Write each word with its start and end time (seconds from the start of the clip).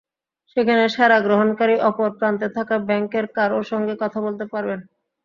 যেখানে 0.57 0.83
সেবা 0.95 1.17
গ্রহণকারী 1.21 1.75
অপর 1.89 2.09
প্রান্তে 2.17 2.47
থাকা 2.57 2.75
ব্যাংকের 2.87 3.25
কারও 3.37 3.59
সঙ্গে 3.71 3.93
কথা 4.01 4.19
বলতে 4.25 4.45
পারবেন। 4.53 4.79